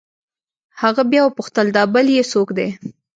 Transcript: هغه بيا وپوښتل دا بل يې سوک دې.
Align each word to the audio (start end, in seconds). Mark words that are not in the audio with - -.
هغه 0.81 1.01
بيا 1.11 1.21
وپوښتل 1.23 1.67
دا 1.77 1.83
بل 1.93 2.07
يې 2.15 2.23
سوک 2.31 2.49
دې. 2.57 2.67